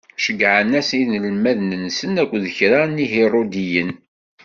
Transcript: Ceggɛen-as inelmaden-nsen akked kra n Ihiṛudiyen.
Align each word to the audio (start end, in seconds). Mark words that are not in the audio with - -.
Ceggɛen-as 0.25 0.89
inelmaden-nsen 0.99 2.13
akked 2.23 2.43
kra 2.57 2.81
n 2.85 3.03
Ihiṛudiyen. 3.05 3.91